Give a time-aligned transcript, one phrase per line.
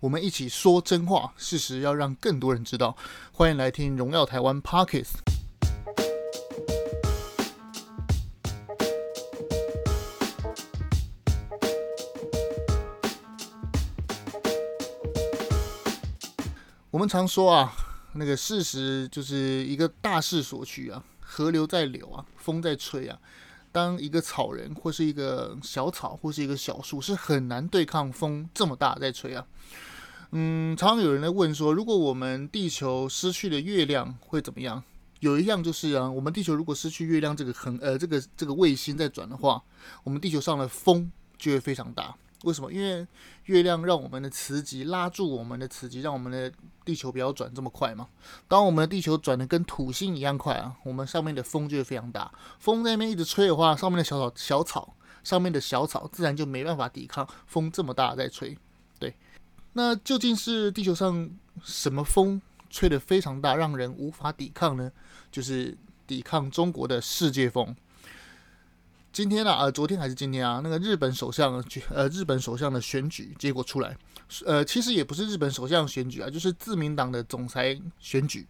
[0.00, 2.94] 我们一起说真话，事实要让更多人知道。
[3.32, 5.14] 欢迎来听《荣耀台湾》Podcast。
[16.90, 17.72] 我们常说啊，
[18.12, 23.18] 那个事实就是一个大势所趋啊，河流在流啊，风在吹啊。
[23.76, 29.46] 当一个草人或是一个小草或是一个小树，是很难对抗风这么大在吹啊。
[30.30, 34.82] 嗯，常常有人在问说，如果我们地球失去了月亮会怎么样？
[35.20, 39.62] 有一样就是啊，我们地球如果失去月亮这个恒呃这个这个卫星在转的话，
[40.04, 42.16] 我们地球上的风就会非常大。
[42.44, 42.70] 为什么？
[42.72, 43.06] 因为
[43.44, 46.52] 月亮让我们的磁极拉住我们的磁极，让我们的
[46.84, 48.06] 地球不要转这么快嘛。
[48.46, 52.30] 当我们的地球转得跟土星一样快啊，我们上面的风就会非常大。
[52.58, 54.94] 风在那边一直吹的话，上面的小草小草
[55.24, 58.56] 上面的小草自然就没办法抵抗风这么大在吹。
[58.98, 59.14] 对，
[59.72, 61.30] 那究竟是地球上
[61.64, 64.92] 什么风吹得非常大，让人无法抵抗呢？
[65.32, 67.74] 就是抵抗中国的世界风。
[69.16, 71.54] 今天啊，呃，昨天还是今天啊，那个日本首相，
[71.88, 73.96] 呃，日本首相的选举结果出来，
[74.44, 78.46] 呃，其实也不是日本首相选举啊，就是自民党的总裁选举。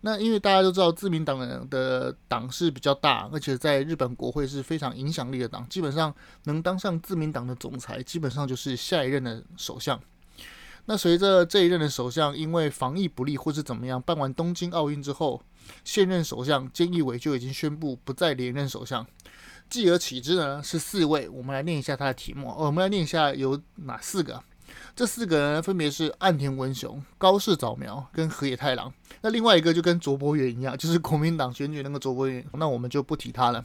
[0.00, 6.12] 那因为大家都知道，自民党的的党是比较大，而且在日本国会是非常影响力的党，基本上
[6.46, 10.00] 能当上自民党的总裁，基本上就是下一任的首相。
[10.86, 15.40] 那随着这一任的首相因为防疫不力或是怎么样，办完东京奥运之后，
[15.84, 19.06] 现任首相菅义伟就已经宣布不再连任首相。
[19.70, 22.54] 继而起之呢是四位，我们来念一下他的题目。
[22.58, 24.42] 我们来念一下有哪四个？
[24.94, 28.92] 这四个人分别是岸田文雄、高市早苗跟河野太郎。
[29.20, 33.64] 那另外一个就跟卓博远一样，就是国民党选举那个卓博远，那我们就不提他了。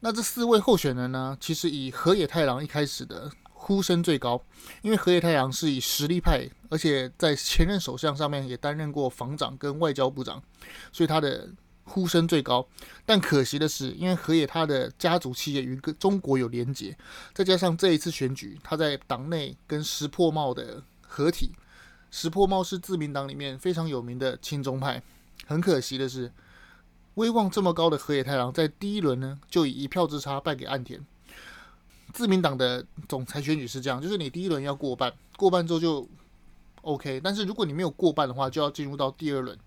[0.00, 4.42] 那这四位候选人呢，其实以河野太郎一开始的呼声最高，
[4.82, 10.42] 因为河野太郎是以实力派，而且在前任首相上面也担任过防长跟外交部长，
[10.92, 11.48] 所以他的。
[11.88, 12.66] 呼声最高，
[13.06, 16.96] 但可惜的是，因为河野他的家族企业与中国有连结，
[17.32, 21.52] 再加上这一次选举，他在党内跟石破茂的合体，
[22.10, 25.02] 石破茂是自民党里面非常有名的亲中派。
[25.46, 26.30] 很可惜的是，
[27.14, 31.04] 威望这么高的河野太郎在第一轮呢就以一票之差败给岸田。
[32.12, 36.08] 自民党的总裁选举是这样，就是你第一轮要过半，过半之后就
[36.82, 39.58] OK，但是如果你没有过半的话，就要进入到第二轮。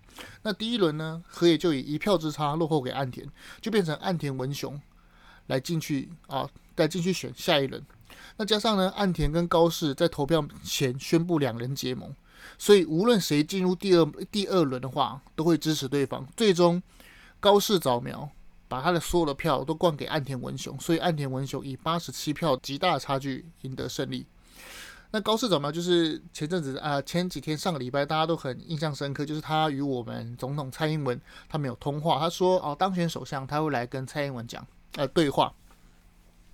[0.43, 3.27] 那第一轮呢，河野就以一票之差落后给岸田，
[3.59, 4.79] 就变成岸田文雄
[5.47, 7.83] 来进去啊，再进去选下一轮。
[8.37, 12.15] 那加上呢，岸田跟高市在投票前宣布两人结盟，
[12.57, 16.27] 所以无论谁进入第二第二轮的话，都会支持对方。
[16.35, 16.81] 最终
[17.39, 18.29] 高市早苗
[18.67, 24.25] 把他的所有的票都灌给岸田文雄，所以岸田文雄以八十七票极大的差距赢得胜利。
[25.13, 35.53] 那高市长呢就是前阵子啊，前几天上个礼拜大家都很印象深刻，就是他与我们总统蔡英文他们有通话，他说哦，当选首相他会来跟蔡英文讲呃对话。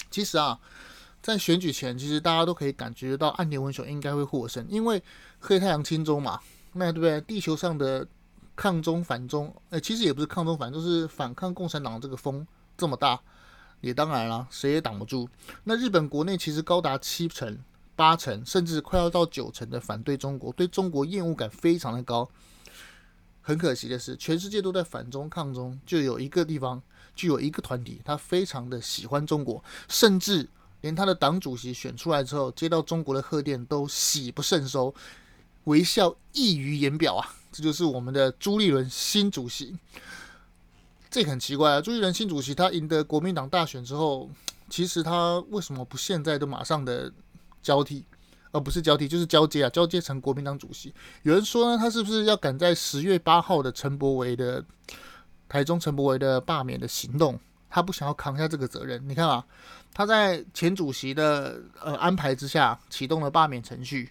[0.09, 0.59] 其实啊，
[1.22, 5.03] 在选举前，其实大家都可以感觉到岸田文雄应该会获胜，因为
[5.40, 6.40] 黑太阳亲中嘛，
[6.73, 7.22] 那对不对？
[7.22, 8.07] 地球上的
[8.56, 13.19] 抗中反中，呃，其实也不是抗中反，就是反抗共产党这个风这么大，
[13.81, 15.29] 也当然了，谁也挡不住。
[15.63, 17.56] 那日本国内其实高达七成。
[17.97, 22.30] 八成甚至快要到九成的反对中国，对中国厌恶感非常的高。
[23.41, 26.80] 很可惜的是，全世界都在反中抗中，就有一个地方，
[27.16, 30.47] 就有一个团体，他非常的喜欢中国，甚至
[30.81, 34.94] 连他的党主席选出来之后，接到中国的贺电都喜不胜收，
[35.64, 37.35] 微笑溢于言表啊！
[37.52, 39.75] 这就是我们的朱立伦新主席。
[41.09, 44.29] 这很奇怪啊，朱立伦新主席他赢得国民党大选之后，
[44.69, 47.12] 其实他为什么不现在都马上的？
[47.67, 48.05] 交替，
[48.53, 49.69] 而不是交替，就是交接啊！
[49.69, 50.94] 交接成国民党主席。
[51.23, 54.63] 有人说呢，他是不是要赶在十月八号的陈伯维的
[55.50, 57.38] 台中陈伯维的罢免的行动？
[57.69, 59.03] 他不想要扛下这个责任。
[59.09, 59.45] 你看啊，
[59.94, 64.09] 他在前主席的呃安排之下启动了罢免程序。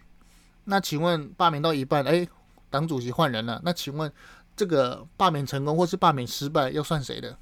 [0.64, 2.28] 那请问罢免到一半，哎，
[2.68, 3.58] 党主席换人了。
[3.64, 4.12] 那请问
[4.54, 7.38] 这个罢免成功或是罢免失败要算谁的？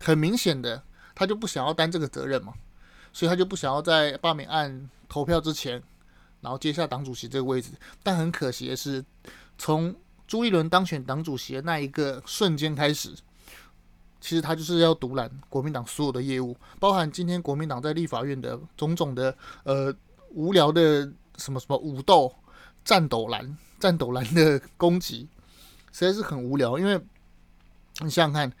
[0.00, 0.82] 很明显的，
[1.14, 2.54] 他就不想要担这个责任嘛，
[3.12, 4.88] 所以他就不想要在罢免案。
[5.10, 5.82] 投票之前，
[6.40, 7.72] 然后接下党主席这个位置，
[8.02, 9.04] 但很可惜的是，
[9.58, 9.94] 从
[10.26, 13.12] 朱立伦当选党主席的那一个瞬间开始，
[14.20, 19.92] 其实他就是要独揽国民党所有的业务，包含今天国民党在立法院的种种的呃
[20.30, 22.32] 无聊的什么什么武斗、
[22.84, 25.28] 战斗蓝、战斗蓝的攻击，
[25.90, 26.78] 实在是很无聊。
[26.78, 26.94] 因为
[27.98, 28.52] 你想想看，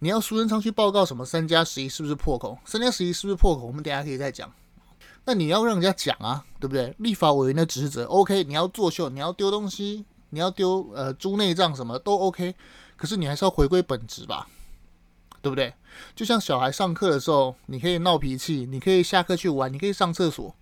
[0.00, 2.58] 你要苏贞昌去报告什么三加十一是不是破口？
[2.66, 3.64] 三加十一是不是破口？
[3.64, 4.52] 我们等下可以再讲。
[5.26, 6.94] 那你要让人家讲啊，对不对？
[6.98, 12.54] 立法委员的职责，OK，你要作秀，你要丢东西，你要丢呃猪内脏什么都 OK，
[12.96, 14.46] 可是你还是要回归本职吧，
[15.42, 15.74] 对不对？
[16.14, 20.54] 就像小孩上课的时候，你可以闹脾气，你可以下课去玩，你可以上厕所，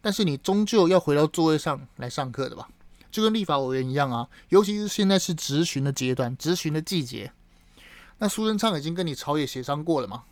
[0.00, 2.68] 但是你终究要回到座位上来上课的吧？
[3.10, 7.32] 就跟立法委员一样啊，尤其是现在是质询的阶段，质询的季节。
[8.18, 10.22] 那苏贞昌已经跟你朝野协商过了嘛？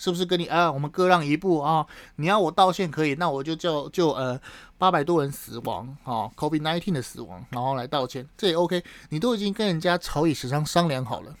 [0.00, 0.72] 是不是跟你啊？
[0.72, 1.86] 我们各让一步啊？
[2.16, 4.40] 你要我道歉可以，那我就叫就呃
[4.78, 8.82] 八百多人死亡啊，COVID-19 的死亡，然后来道歉，这也 OK。
[9.10, 11.36] 你都已经跟人家朝野协商商量好了，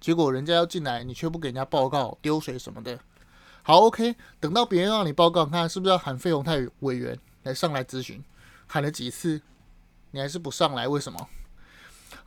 [0.00, 2.96] 结果人家要进来，你却不给人家报告，丢水什么的。
[3.64, 8.22] 好 OK，等到别人让你报告，看是不是要喊费鸿泰委员来上来咨询？
[8.68, 9.42] 喊了几次，
[10.12, 11.28] 你还是不上来，为什么？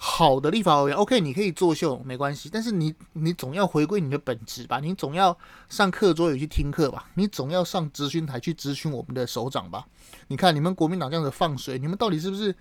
[0.01, 5.37] 好的立法委员，OK，你可以作秀没关系，但是你你总要回归你的本职吧，你总要
[5.67, 9.85] 上课桌椅去听课吧，你总要上咨询台去咨询我们的首长吧。
[10.29, 12.55] 你看你们国民党这样子放水，你们到底是不是？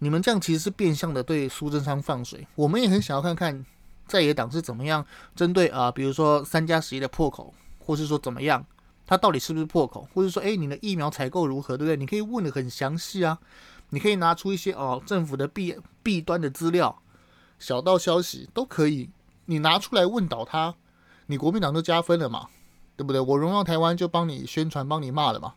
[0.00, 2.44] 你们这样其实是变相的对苏贞昌放水。
[2.56, 3.64] 我们也很想要看看
[4.08, 5.06] 在野党是怎么样
[5.36, 8.66] 针对啊、比如说三加十一的破口，或是说怎么样，
[9.06, 11.96] 他到底是不是破口，或者说哎，你的疫苗采购如何，对不对？
[11.96, 13.38] 你可以问得很详细啊。
[13.94, 17.00] 你可以拿出一些哦，政府的弊弊端的资料，
[17.60, 19.08] 小道消息都可以，
[19.44, 20.74] 你拿出来问倒他，
[21.26, 22.48] 你国民党都加分了嘛，
[22.96, 23.20] 对不对？
[23.20, 25.54] 我荣耀台湾就帮你宣传，帮你骂了嘛。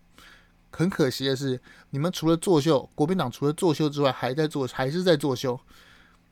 [0.69, 5.59] 很可惜的是，你们除了作秀，国民党除了作秀之外，还在做，还是在作秀。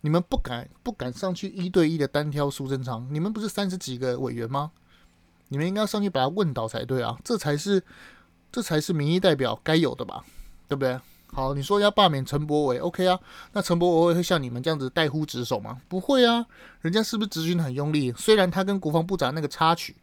[0.02, 4.72] 你们不敢不敢上去一对一的单挑苏贞昌，你们不是三十几个委员吗？
[5.48, 7.82] 你们应该上去把他问倒才对啊，这才是
[8.52, 10.24] 这才是民意代表该有的吧，
[10.68, 11.00] 对不对？
[11.36, 13.20] 好，你说要罢免陈柏惟，OK 啊？
[13.52, 15.82] 那陈柏惟会像你们这样子怠忽职守吗？
[15.90, 16.46] 不会啊，
[16.80, 18.14] 人家是不是质询很用力？
[18.14, 19.98] 虽然他跟国防部长那个插曲，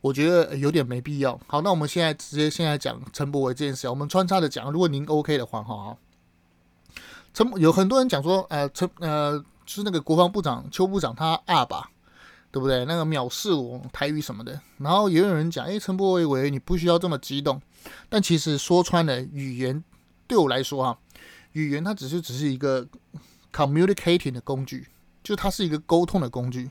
[0.00, 1.38] 我觉得有点没必要。
[1.46, 4.72] 好，那我们现在直接现在讲陈柏惟这件事，我们穿插着讲。
[4.72, 5.94] 如果您 OK 的话，哈，
[7.34, 11.90] 陈有很多人讲说，呃，陈呃，是那个国防部长邱部长他阿爸，
[12.50, 12.86] 对不对？
[12.86, 14.58] 那个藐视我台语什么的。
[14.78, 17.60] 然后也有人讲，哎，陈柏惟委员你不需要这么激动。
[18.08, 19.84] 但其实说穿了，语言。
[20.26, 20.98] 对我来说啊，
[21.52, 22.86] 语言它只是只是一个
[23.52, 24.86] communicating 的工具，
[25.22, 26.70] 就它是一个沟通的工具。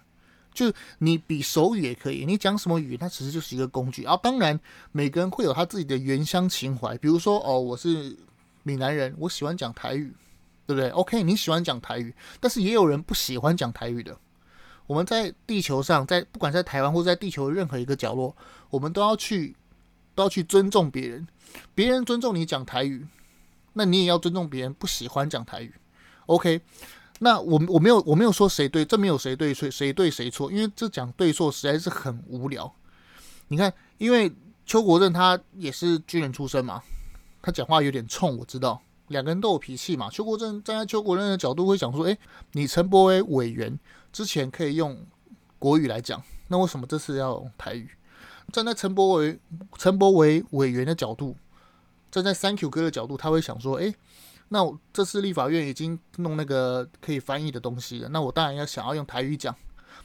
[0.53, 4.05] 就你比手语也可以，你讲什么语，它其实就是一个工具。
[4.05, 4.57] 啊，当然
[4.93, 8.15] 每个人会有他自己的原乡情怀，比如说哦，我是
[8.63, 10.13] 闽南人，我喜欢讲台语，
[10.65, 14.17] 对不对？OK，你喜欢讲台语，但是也有人不喜欢讲台语的。
[14.87, 18.33] 我们在地球上，在不管在台湾或在地球的任何一个角落，
[18.69, 19.53] 我们都要去
[20.13, 21.27] 都要去尊重别人，
[21.73, 23.05] 别人尊重你讲台语。
[23.77, 25.73] 那你也要尊重别人不喜欢讲台语
[26.27, 26.61] ，OK？
[27.19, 32.73] 那我我没有我没有说谁对，这没有谁对谁谁对谁错，因为这讲对错实在是很无聊。
[33.49, 34.33] 你看，因为
[34.65, 36.81] 邱国正他也是军人出身嘛，
[37.41, 40.09] 他讲话有点冲，我知道，两个人都有脾气嘛。
[40.09, 42.17] 邱国正站在邱国正的角度会想说，诶，
[42.53, 43.77] 你陈柏惟委员
[44.11, 44.97] 之前可以用
[45.59, 47.89] 国语来讲，那为什么这次要用台语？
[48.51, 49.39] 站在陈柏惟
[49.77, 51.35] 陈柏惟委员的角度。
[52.15, 53.93] 站在 Thank you 哥的角度，他会想说：“诶，
[54.47, 59.53] 那我这次立法院已经弄那个可以翻译的东西了，那我当然要想要用台语讲。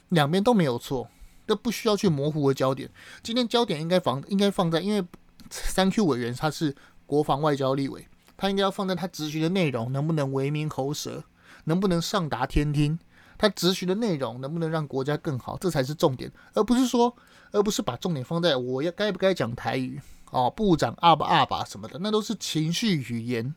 [0.08, 1.08] 两边都没有错，
[1.46, 2.90] 都不需要去模糊的焦点。
[3.22, 5.06] 今天焦点应该放应该放在，因为
[5.50, 6.74] Thank you 委员他是
[7.06, 11.22] 国防外交立委，他应该要放在他质询的内容能不能为民喉舌，
[11.64, 12.98] 能不能上达天听，
[13.38, 17.14] 他质询的内容能不能让国家更好，这才是重点，而不是说，
[17.52, 20.00] 而不是把重点放在我要该不该讲台语。”
[20.30, 23.54] 哦，部长阿巴阿巴什么的，那都是情绪语言。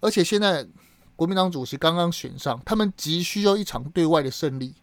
[0.00, 0.64] 而且现在
[1.16, 4.74] 国民党主席刚刚选上，他们急需要一场对外的胜利。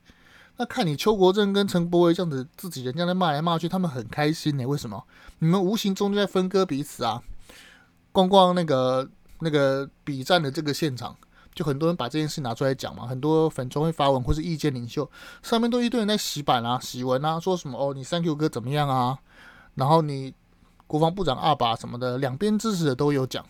[0.58, 4.66] 那看你邱国正跟陈柏惟这样子，自己人家在骂来骂去，他们很开心呢。
[4.66, 5.02] 为什么？
[5.40, 7.22] 你们无形中就在分割彼此啊！
[8.12, 11.16] 光光那个那个比战的这个现场，
[11.54, 13.08] 就很多人把这件事拿出来讲嘛。
[13.08, 15.10] 很多粉专会发文或是意见领袖，
[15.44, 19.20] 上面都一堆人在洗版啊、洗文啊，说什么哦，你 Thank you 哥怎么样啊？
[19.76, 20.34] 然后你。
[20.88, 23.46] 国防部长阿爸什么的，两边支持的都有讲，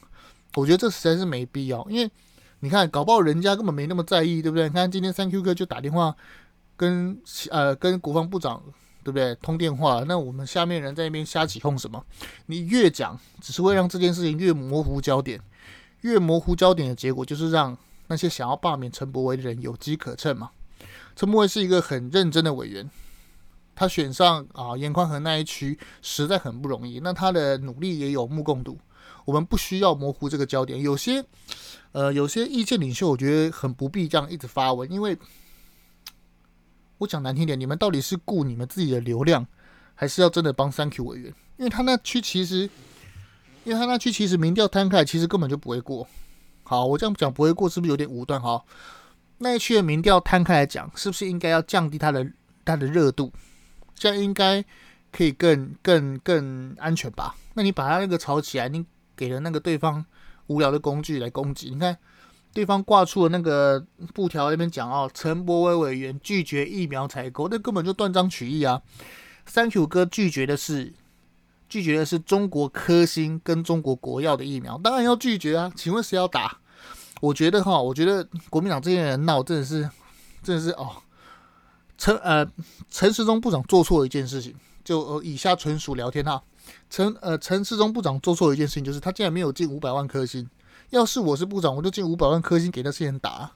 [0.56, 2.10] 我觉得这实在是没必要，因为
[2.62, 4.68] 你看，搞不好人家根本没那么在意，对不对？
[4.68, 6.16] 你看今天三 Q 哥就打电话
[6.78, 8.64] 跟呃跟国防部长，
[9.04, 9.36] 对不对？
[9.36, 12.04] 通电话，那我们下面人在那边瞎起哄什么？
[12.46, 15.40] 你越讲，只是会让这件事情越模糊焦点，
[16.02, 17.78] 越模糊焦点的结果就是让
[18.08, 20.50] 那些想要罢免陈柏惟的人有机可乘嘛。
[21.16, 22.90] 陈柏惟是一个很认真的委员。
[23.76, 27.00] 他选上啊，颜宽和那一区实在很不容易。
[27.02, 28.80] 那他的努力也有目共睹。
[29.26, 30.82] 我们不需要模糊这个焦点。
[30.82, 31.26] 有些，
[31.92, 35.18] 呃，有些意见领袖，我觉得很不必这样一直发文，因为
[37.00, 39.46] 我讲难听点，你们到底是顾你们自己的流量，
[39.96, 41.34] 还是要真的帮 Thank you 委员？
[41.58, 42.70] 因为他那区其实
[43.64, 46.08] 因为他那区其实民调摊开，其实根本就不会过。
[46.64, 48.40] 好，我这样讲不会过，是不是有点武断？
[48.40, 48.66] 好，
[49.40, 52.32] 那一区的民调摊开来讲，是不是应该要降低它的
[52.64, 53.34] 它的热度？
[53.96, 54.64] 这样应该
[55.12, 57.36] 可以更更更安全吧？
[57.56, 58.86] 那你把他那个炒起来，你
[59.16, 60.06] 给了那个对方
[60.48, 61.70] 无聊的工具来攻击。
[61.72, 61.98] 你看，
[62.54, 63.84] 对方挂出了那个
[64.14, 68.82] 布条那边讲哦，陈柏惟委员拒绝疫苗采购，那根本就断章取义啊
[69.46, 70.94] ！Thank you 哥拒绝的是。
[71.68, 75.72] 拒绝的是中国科兴跟中国国药的疫苗，当然要拒绝啊！
[75.76, 76.60] 请问谁要打？
[77.22, 79.90] 我觉得哈，我觉得国民党这些人闹真的是，
[80.44, 80.96] 真的是哦，
[81.98, 82.46] 陈呃
[82.90, 86.42] 陈时中部长做错了一件事情，就呃以下纯属聊天哈。
[86.90, 90.48] 陈呃陈时中部长做错了一件事情，就是他竟然没有进五百万科兴。
[90.90, 93.52] 要是我是部长，我就进五百万科兴给那些人打，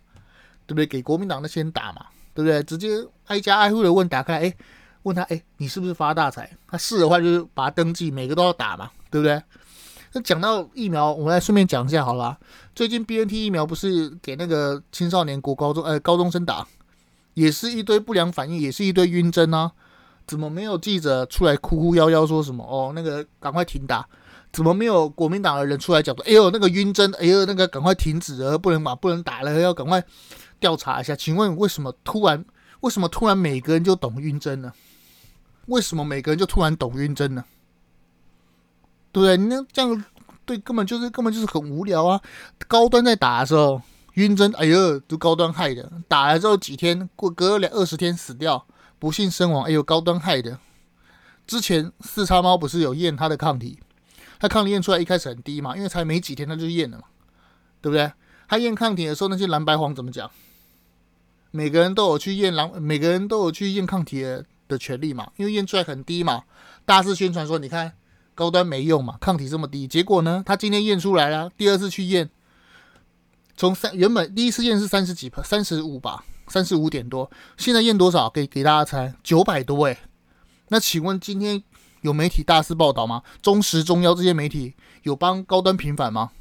[0.66, 0.86] 对不对？
[0.86, 2.62] 给国民党那些人打嘛，对不对？
[2.64, 4.56] 直接挨家挨户的问，打开，哎。
[5.04, 6.52] 问他，哎，你是不是发大财？
[6.68, 9.42] 他是的话，就是把他登记，每个都要打嘛，对不对？
[10.12, 12.38] 那讲到疫苗，我们来顺便讲一下好了。
[12.76, 16.68] 最近 BNT 疫苗不是给那个青少年、国高中、呃高中生打，
[17.40, 19.72] 也是一堆不良反应，也是一堆晕针啊。
[20.28, 22.64] 怎么没有记者出来哭哭夭夭说什么？
[22.64, 24.06] 哦，那个赶快停打。
[24.52, 30.04] 怎么没有国民党的人出来讲说，哎呦，那个晕针，哎呦，那个赶快停止了，不能打，不能打了，要赶快
[30.60, 31.16] 调查一下。
[31.16, 32.44] 请问为什么突然，
[32.82, 34.74] 为什么突然每个人就懂晕针呢？
[35.68, 37.46] 为什么每个人就突然懂晕针呢？
[39.14, 39.38] 对不对？
[39.38, 40.04] 那这样
[40.46, 42.20] 对，根本就是根本就是很无聊啊！
[42.68, 43.82] 高端在打的时候
[44.20, 45.92] 晕针，哎呦，都高端害的。
[46.08, 48.66] 打了之后几天过，隔了两二十天死掉，
[49.00, 50.60] 不幸身亡，哎呦，高端害的。
[51.48, 53.80] 之前四叉猫不是有验他的抗体，
[54.40, 57.04] 他抗体验出来一开始很低嘛，因为才没几天他就验了嘛，
[57.82, 58.12] 对不对？
[58.48, 60.30] 他验抗体的时候，那些蓝白黄怎么讲？
[61.52, 64.46] 每个人都有去验蓝，每个人都有去验抗体的。
[64.70, 66.44] 的权利嘛，因为验出来很低嘛，
[66.86, 67.94] 大肆宣传说，你看
[68.36, 72.30] 高端没用嘛，抗体这么低，结果呢，他今天验出来了，第二次去验，
[73.60, 78.30] 从三原本第一次验是三十几，三十五吧，三十五点多，现在验多少？
[78.30, 79.98] 给给大家猜，九百多诶。
[80.70, 81.62] 那请问今天
[82.00, 83.22] 有媒体大肆报道吗？
[83.42, 86.32] 中时、中央这些媒体有帮高端平反吗？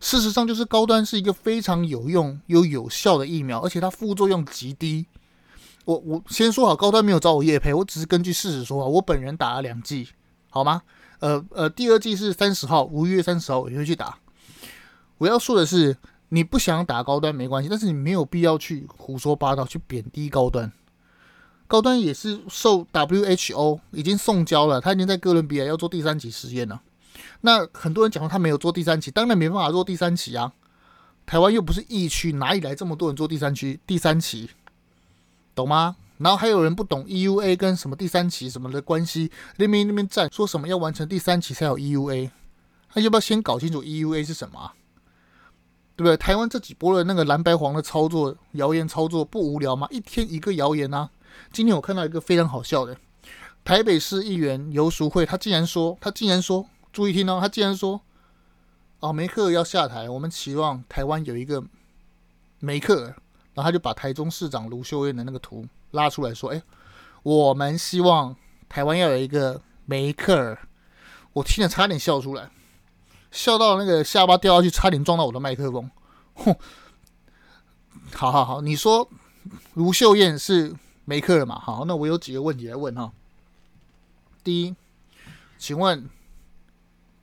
[0.00, 5.06] 事实上，就是高端是一个非常有用又有效的疫苗，而且它副作用极低。
[5.84, 8.86] 我我先说好，高端没有找我业配，我只是根据事实说话。
[8.86, 10.08] 我本人打了两剂，
[10.50, 10.82] 好吗？
[11.20, 14.18] 呃呃，第二剂是三十号，五月三十号我就会去打。
[15.18, 15.96] 我要说的是，
[16.28, 20.72] 你不想打高端没关系，但是你没有必要去胡说八道，去贬低高端。
[21.68, 26.80] 高端也是受 WHO 已经送交了，他已经在哥伦比亚要做第三期实验了。
[27.40, 30.52] 那很多人讲说他没有做第三期，当然没办法做第三期啊。
[31.24, 33.80] 台湾又不是疫区，哪里来这么多人做第三期？
[33.86, 34.50] 第三期？
[35.54, 35.96] 懂吗？
[36.18, 42.30] 然后还有人不懂 EUA 跟什么第三期什么的关系，那边那边站说什么要完成第三期才有 EUA，
[42.94, 44.72] 那要不要先搞清楚 EUA 是什么？
[45.96, 46.16] 对不对？
[46.16, 49.88] 台湾这几波的那个蓝白黄的操作，谣言操作不无聊吗？
[49.90, 51.10] 一天一个谣言啊！
[51.52, 52.96] 今天我看到一个非常好笑的，
[53.64, 58.00] 台北市议员游淑慧，他竟然说，他竟然说，注意听哦，他竟然说，
[59.00, 61.64] 哦，梅克尔要下台，我们期望台湾有一个
[62.60, 63.16] 梅克尔。
[63.54, 66.62] 然后他就把台中市长卢秀燕的那个图拉出来说：“哎，
[67.22, 68.36] 我们希望
[68.68, 70.58] 台湾要有一个梅克尔。”
[71.32, 72.50] 我听了差点笑出来，
[73.36, 75.90] 笑到那个下巴掉下去，差点撞到我的麦克风。
[76.34, 76.56] 哼，
[78.14, 79.08] 好好好，你说
[79.74, 80.74] 卢秀燕是
[81.04, 81.58] 梅克尔嘛？
[81.58, 83.12] 好，那我有几个问题来问哈。
[84.42, 84.74] 第一，
[85.58, 86.08] 请问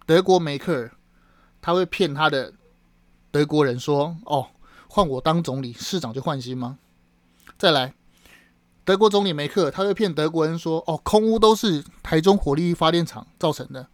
[0.06, 0.92] 德国梅克尔
[1.62, 2.54] 他会骗他的
[3.32, 4.48] 德国人说：“哦。”
[4.96, 6.78] 换我当总理，市长就换心吗？
[7.58, 7.96] 再来，
[8.86, 13.88] 德国总理梅克尔他会骗德国人说：“哦，空污都是台中火力发电厂造成的，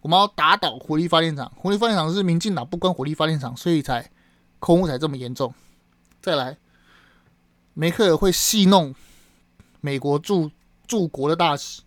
[0.00, 1.52] 我们要打倒火力发电厂。
[1.56, 4.10] 火力发电厂是民进党不关火力发电厂，所以才
[4.58, 5.52] 空污才这么严重。”
[6.20, 6.56] 再来，
[7.74, 8.94] 梅克尔会戏弄
[9.80, 10.50] 美国驻
[10.86, 11.82] 驻国的大使，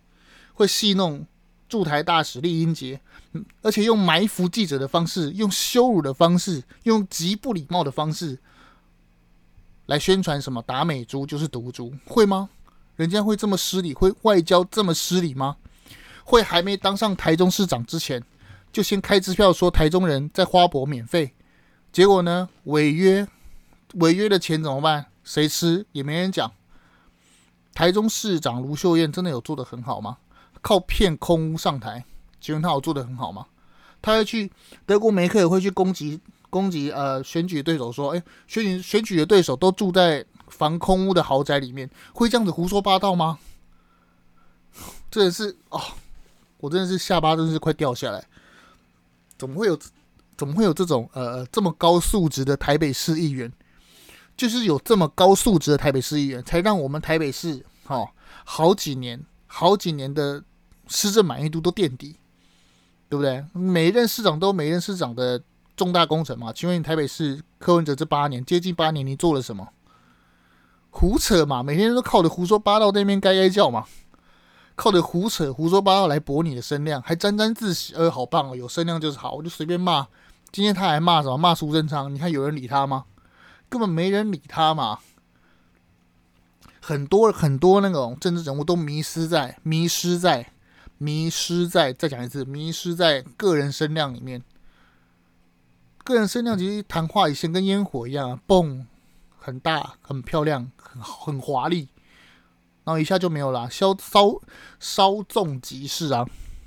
[0.54, 1.26] 会戏弄
[1.68, 3.00] 驻台大使酈英杰。
[3.62, 8.38] 而且用埋伏记者的方式，用羞辱的方式，用极不礼貌的方式
[9.86, 12.50] 来宣传什么打美猪就是毒猪，会吗？
[12.96, 13.94] 人家会这么失礼？
[13.94, 15.56] 会外交这么失礼吗？
[16.24, 18.22] 会还没当上台中市长之前，
[18.72, 21.34] 就先开支票说台中人在花博免费，
[21.92, 23.26] 结果呢，违约，
[23.94, 25.06] 违约的钱怎么办？
[25.24, 25.86] 谁吃？
[25.92, 26.52] 也没人讲。
[27.74, 30.18] 台中市长卢秀燕真的有做得很好吗？
[30.60, 32.04] 靠骗空屋上台？
[32.40, 33.46] 请问他有做得很好吗？
[34.00, 34.50] 他会去
[34.84, 43.38] 德国梅克也会去攻击攻击呃选举对手说，哎，选举选举的对手都住在防空屋的豪宅里面，会这样子胡说八道吗？
[45.10, 45.80] 真的是哦，
[46.62, 48.24] 我真的是下巴真是快掉下来。
[49.36, 49.76] 怎么会有
[50.36, 53.52] 怎么会有这种呃这么高素质的台北市议员？
[54.36, 58.08] 就是有这么高素质的台北市议员，才让我们台北市哦
[58.44, 60.40] 好几年好几年的
[60.86, 62.16] 施政满意度都垫底，
[63.08, 63.44] 对不对？
[63.52, 65.42] 每一任市长都每一任市长的
[65.76, 66.52] 重大工程嘛。
[66.52, 69.68] 请问你台北市柯文哲这八年接近八年，你做了什么？
[70.90, 73.86] 胡扯嘛，每天都靠着胡说八道在那边该该叫嘛，
[74.82, 80.08] 靠着胡扯胡说八道来博你的声量，还沾沾自喜，呃，好棒哦，有声量就是好，我就随便骂。
[80.50, 81.38] 今天他还骂什么？
[81.38, 83.04] 骂苏贞昌，你看有人理他吗？
[83.68, 84.98] 根本没人理他嘛。
[86.80, 90.50] 很多很多那种政治人物都迷失在迷失在
[90.98, 94.42] 迷失在，再讲一次，迷失在个人声量里面。
[96.02, 98.86] 个人声量其实昙花一现，跟烟火一样，嘣，
[99.38, 101.88] 很大，很漂亮，很很华丽，
[102.84, 104.40] 然后一下就没有了，稍稍
[104.78, 106.26] 稍纵即逝啊。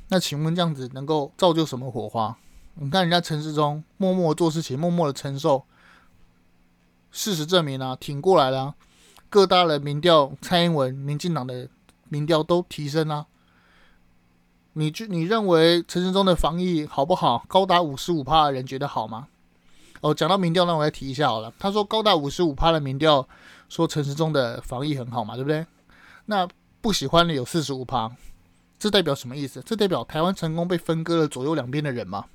[0.09, 2.37] 那请问这样子能够造就什么火花？
[2.75, 5.63] 你看人家陈时中默默做事情，默默的承受。
[7.11, 8.75] 事实证明啊，挺过来了。
[9.29, 11.69] 各大的民调，蔡英文、民进党的
[12.09, 13.25] 民调都提升啊。
[14.73, 17.45] 你觉你认为陈时中的防疫好不好？
[17.47, 19.27] 高达五十五趴的人觉得好吗？
[20.01, 21.53] 哦，讲到民调，那我来提一下好了。
[21.57, 23.27] 他说高达五十五趴的民调
[23.69, 25.65] 说陈时中的防疫很好嘛，对不对？
[26.25, 26.47] 那
[26.81, 28.11] 不喜欢的有四十五趴，
[28.77, 29.61] 这代表什么意思？
[29.65, 32.25] 这代表台湾成功被分割了左右两边的人吗？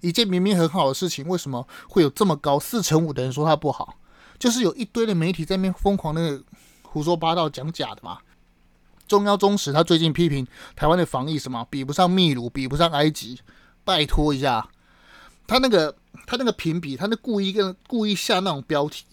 [0.00, 3.96] 一件明明很好的事情，为什么会有这么高四成五的人说它不好？
[4.38, 6.42] 就是有一堆的媒体在那边疯狂的
[6.82, 8.18] 胡说八道讲假的嘛。
[9.06, 13.38] 中央中时他最近批评台湾的防疫什么比不上秘鲁，比不上埃及，
[13.84, 14.68] 拜托一下，
[15.46, 15.94] 他那个
[16.26, 19.04] 他那个评比，他那故意跟故意下那种标题，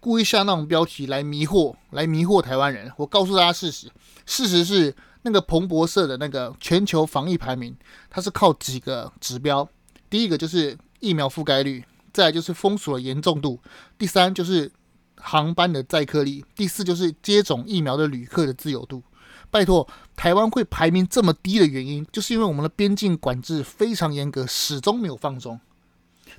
[0.00, 2.90] 故意下那种标题来迷惑来迷惑台湾人。
[2.96, 3.90] 我告诉大家事实，
[4.24, 7.76] 事实是那个彭博社的那个全球防疫排名，
[8.08, 9.68] 它是靠几个指标。
[10.08, 13.60] 第一个就是疫苗覆盖率，再就是封锁的严重度，
[13.98, 14.72] 第三就是
[15.16, 19.02] 航班的载客率，第四就是接种疫苗的旅客的自由度。
[19.50, 25.60] 拜托，台湾会排名这么低的原因，就是因为我们的边境管制非常严格，始终没有放松。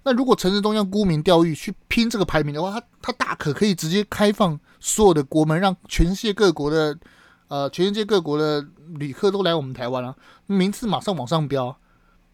[0.03, 6.97] 那如果陈时中要沽名钓誉去拼这个排名的话，他他大可可以直接开放所有的国门，让全世界各国的
[7.47, 10.15] 呃全世界各国的旅客都来我们台湾啊，
[10.47, 11.77] 名次马上往上飙。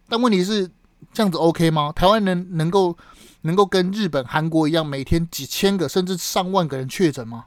[0.07, 0.69] 但问题是。
[1.13, 1.91] 这样子 OK 吗？
[1.95, 2.97] 台湾人能够
[3.41, 7.45] 能够跟日本、韩国一样，每天几千个甚至上万个人确诊吗？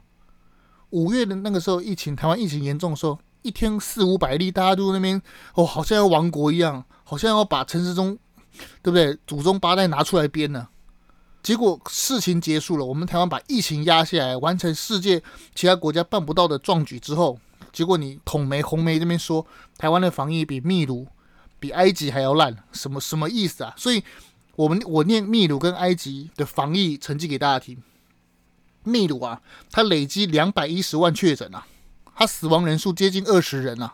[0.91, 5.21] 五月的那个时候，疫情台湾疫情严重的时候，一天四五百例，大家都那边
[5.55, 8.17] 哦，好像要亡国一样，好像要把陈时中
[8.81, 10.67] 对不对祖宗八代拿出来编呢。
[11.43, 15.21] 结果事情结束了，我们台湾把疫情压下来，完成世界
[15.55, 17.39] 其他国家办不到的壮举之后，
[17.71, 19.45] 结果你统媒红媒这边说
[19.77, 21.07] 台湾的防疫比秘鲁。
[21.59, 23.71] 比埃及还要烂，什么什么意思啊？
[23.77, 24.03] 所以，
[24.55, 27.77] 我们我念秘鲁跟埃及的防疫成绩给大家听。
[28.83, 31.67] 秘鲁啊，它累积两百一十万确诊啊，
[32.15, 33.93] 它死亡人数接近二十人啊，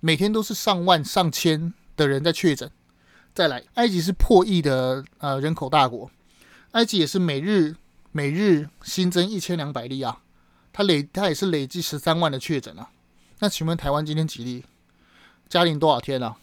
[0.00, 2.70] 每天都是上万上千的人在确诊。
[3.34, 6.10] 再来，埃及是破亿的呃人口大国，
[6.72, 7.74] 埃及也是每日
[8.10, 10.20] 每日新增一千两百例啊，
[10.70, 12.90] 它累它也是累计十三万的确诊啊。
[13.38, 14.64] 那请问台湾今天几例？
[15.48, 16.36] 加零多少天啊？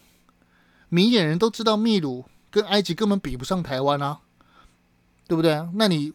[0.88, 4.18] 明眼人都知道，秘鲁跟埃及根本比不上台湾啊，
[5.28, 5.64] 对不对？
[5.74, 6.12] 那你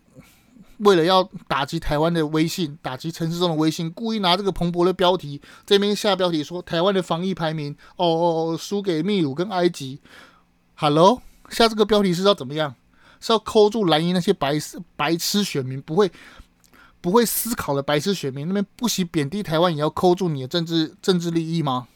[0.80, 10.02] 为了要打击台湾的威信，打击陈时中的威信，故意拿这个蓬勃的标题这边下标题说台湾的防疫排名哦哦输给秘鲁跟埃及。
[10.78, 12.76] Hello，下这个标题是要怎么样？
[13.22, 16.12] 是要抠住蓝营那些白痴白痴选民，不会
[17.00, 21.88] 不会思考的白痴选民，那边不惜贬低台湾，也要抠住你的政治政治利益吗？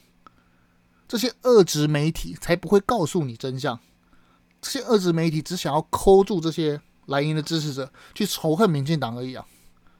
[1.06, 3.78] 这些恶质媒体才不会告诉你真相，
[4.62, 9.44] 这些恶质媒体只想要抠住这些蓝营的支持者，去仇恨民进党而已啊！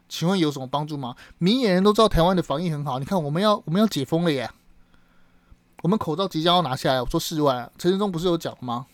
[0.08, 1.14] 请问有什么帮助吗？
[1.36, 4.50] 明眼人都知道台湾的防疫很好，你看我们要我们要解封了耶，
[5.82, 7.00] 我们口罩即将要拿下来。
[7.00, 8.86] 我说室外，陈时中不是有讲吗？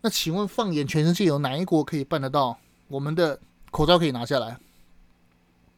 [0.00, 2.58] 那请问放眼全世界，有哪一国可以办得到？
[2.86, 3.40] 我们的
[3.70, 4.58] 口罩可以拿下来，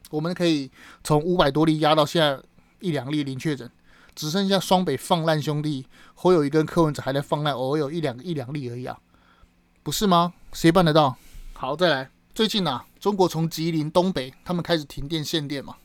[0.09, 0.69] 我们可以
[1.03, 2.39] 从五百多例压到现在
[2.79, 3.69] 一两例零确诊。
[4.13, 8.99] 只剩下双北放烂兄弟侯友宜跟柯文哲还在放烂，偶尔有一两个一两例而已啊，
[9.83, 10.33] 不是吗？
[10.51, 11.15] 谁办得到？
[11.53, 12.11] 好，再来。
[12.35, 15.77] 最近啊，中国从吉林东北他们开始停电限电嘛，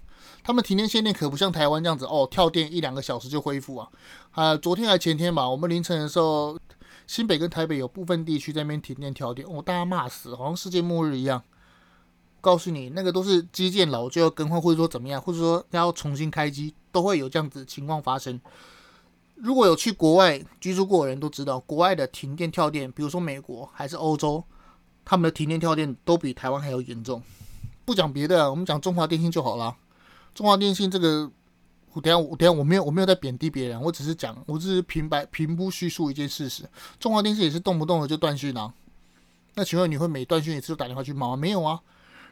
[0.46, 3.88] 他们停电限电可不像台湾这样子哦，跳电一两个小时就恢复啊。
[4.30, 6.56] 啊，昨天还前天吧，我们凌晨的时候，
[7.08, 11.42] 新北跟台北有部分地区在那边停电跳电，哦，大家骂死，好像世界末日一样。
[12.40, 18.40] 告诉你，那个都是机件老旧要更换，或者说怎么样，或者说要重新开机，都会有这样子情况发生。
[19.34, 24.44] 如果有去国外居住过的人都知道，国外的停电跳电，比如说美国还是欧洲，
[25.04, 27.20] 他们的停电跳电都比台湾还要严重。
[27.84, 29.74] 不讲别的，我们讲中华电信就好了。
[30.36, 31.30] 中华电信这个，
[31.94, 36.68] 我等下我等下我没有我没有在贬低别人，我只是讲，我只是平白平铺叙述一件事实。
[37.00, 38.70] 中华电信也是动不动的就断讯啊。
[39.54, 41.36] 那请问你会每断讯一次都打电话去骂吗？
[41.36, 41.80] 没有啊，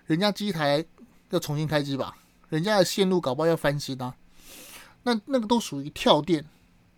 [0.04, 0.84] 人家机台
[1.30, 2.14] 要重新开机吧，
[2.50, 4.14] 人家的线路搞不好要翻新啊。
[5.04, 6.44] 那那个都属于跳电，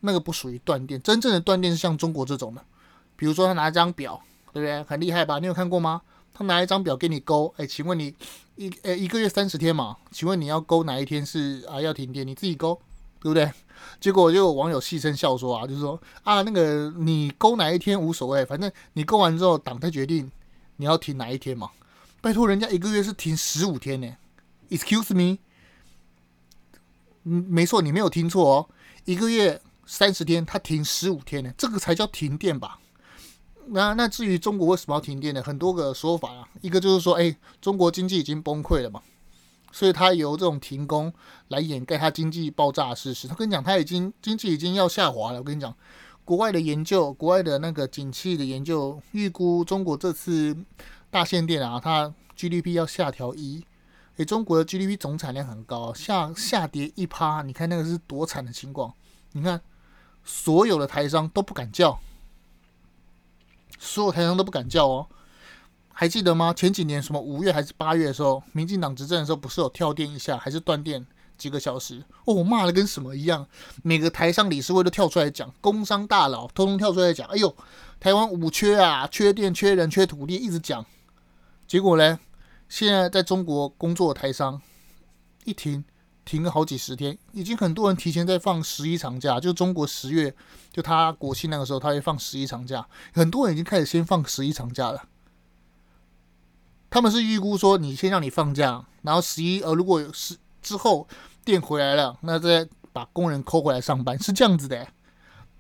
[0.01, 1.01] 那个不属于断电。
[1.01, 2.65] 真正的断电是像中国这种的，
[3.15, 4.21] 比如说他拿一张表，
[4.53, 4.83] 对不对？
[4.83, 5.39] 很厉害吧？
[5.39, 6.03] 你有看过吗？
[6.37, 8.15] 他拿一张表给你勾，哎，请问你
[8.57, 9.97] 一呃一个月三十天嘛？
[10.11, 12.27] 请问你要勾哪一天是啊要停电？
[12.27, 12.79] 你自己勾，
[13.21, 13.51] 对不对？
[14.01, 20.31] 结果就有网友戏称笑说啊，就是说啊那个你勾哪一天无所谓，反正你勾完之后党再决定
[20.77, 21.71] 你要停哪一天嘛。
[22.21, 24.15] 拜托人家一个月是停十五天呢
[24.69, 25.39] ，Excuse me，
[27.25, 28.69] 嗯，没错，你没有听错哦，
[29.05, 32.79] 一个月三十天，他停十五天呢，这个才叫停电吧？
[33.69, 35.43] 那那至于中国为什么要停电呢？
[35.43, 39.03] 很多个说法啊，一个就是说，哎，中国经济已经崩溃了嘛，
[39.73, 41.13] 所以他由这种停工
[41.49, 43.27] 来掩盖他经济爆炸的事实。
[43.27, 45.39] 他跟你讲，他已经经济已经要下滑了。
[45.39, 45.75] 我跟你讲，
[46.25, 50.57] 国外的研究，国外的那个景气的研究，预估中国这次
[51.11, 53.65] 大限电啊，它 GDP 要下调一，
[54.17, 58.93] 诶，中国的 GDP 总产量很高，下下跌一趴，你看那个是多惨的情况。
[59.33, 59.61] 你看，
[60.25, 61.99] 所有的台商都不敢叫。
[63.79, 65.07] 所有台商都不敢叫哦，
[65.93, 66.53] 还记得吗？
[66.53, 71.07] 前几年什么五月还是八月的时候，民进党执政的时候，不是有跳电一下，还是断电
[71.39, 72.03] 几个小时？
[72.25, 73.47] 哦，骂的跟什么一样？
[73.83, 77.57] 每个台商理事会都跳出来讲，工商大佬通通跳出来讲，哎呦，
[78.01, 80.85] 台湾五缺啊，缺电、缺人、缺土地，一直讲。
[81.67, 82.19] 结果呢，
[82.69, 84.61] 现在在中国工作的台商
[85.45, 85.85] 一停。
[86.27, 89.39] 停了好几十天，已经很多人提前在放十一长假。
[89.39, 90.35] 就中国十月，
[90.73, 92.85] 就他国庆那个时候，他会放十一长假。
[93.15, 95.05] 很多人已经开始先放十一长假了。
[96.91, 101.07] 他们是预估说，你先让你放假，然后十一呃，如果是之后
[101.45, 104.85] 电回来了，那再把工人扣回来上班，是这样子的。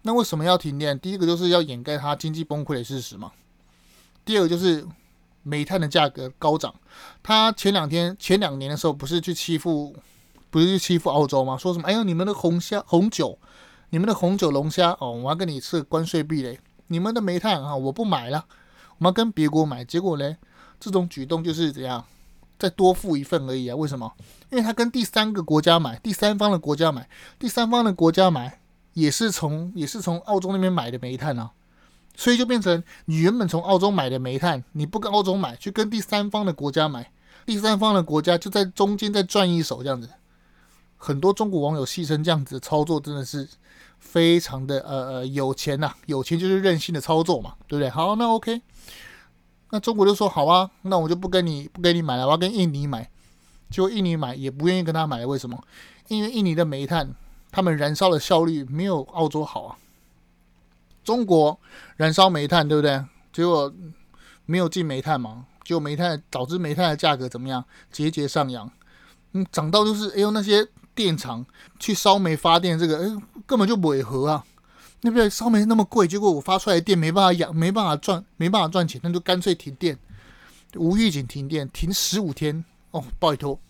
[0.03, 0.99] 那为什么要停电？
[0.99, 3.31] 第一个就是要掩盖他经济崩溃的事实嘛。
[4.25, 4.85] 第二个就是
[5.45, 6.75] 煤炭的价格高涨。
[7.23, 9.95] 他前两天、前两年的时候，不是去欺负。
[10.51, 11.57] 不是去欺负澳洲吗？
[11.57, 11.89] 说什么？
[11.89, 13.39] 哎呦，你们的红虾、红酒，
[13.91, 16.59] 你们的红酒、龙虾哦，我要跟你吃关税壁垒。
[16.89, 18.45] 你们的煤炭啊，我不买了，
[18.99, 19.85] 我们要跟别国买。
[19.85, 20.37] 结果呢，
[20.79, 22.05] 这种举动就是怎样，
[22.59, 23.75] 再多付一份而已啊？
[23.75, 24.13] 为什么？
[24.51, 28.61] 因为他跟第三个国家买，第三方的国家买，第三方的国家买
[28.93, 31.51] 也是从也是从澳洲那边买的煤炭啊，
[32.17, 37.11] 所以就变成你原本从澳洲买的煤炭，你不跟澳洲买，去跟第三方的国家买，
[37.45, 40.09] 第三方的国家就在中间再赚一手这样子。
[40.97, 43.49] 很多中国网友戏称这样子的操作真的是
[43.99, 47.91] 非常的呃呃有钱呐、有钱就是任性的操作嘛，对不对？
[47.91, 48.61] 好，那 OK，
[49.71, 53.11] 那中国就说好啊，那我就不跟你不跟你买了，我要跟印尼买。
[53.71, 55.63] 结果印尼买也不愿意跟他买，为什么？
[56.09, 57.13] 因为印尼的煤炭，
[57.51, 59.77] 他们燃烧的效率没有澳洲好啊。
[61.03, 61.59] 中国
[61.97, 63.05] 燃烧煤炭，对不对？
[63.33, 63.73] 结果
[64.45, 67.65] 没有进煤炭嘛，结果煤炭导致煤炭的价格怎么样？
[67.91, 68.71] 节节上扬，
[69.33, 70.67] 嗯，涨到就是哎呦那些。
[70.97, 71.47] 电厂
[71.79, 74.45] 去烧煤发电，这个哎根本就违和啊！
[75.03, 79.97] 那边烧煤那么贵，结果我发出来的电没办法养，没办法赚，没办法赚钱，那就干脆停电，
[80.75, 83.61] 无预警停电，停十五天哦，拜托。